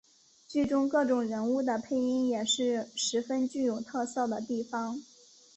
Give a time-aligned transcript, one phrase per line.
[0.47, 4.99] 剧中各种人物的配音也是十分具有特色的地方。